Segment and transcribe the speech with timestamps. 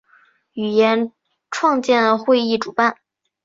[0.53, 1.11] 语言
[1.51, 2.97] 创建会议主办。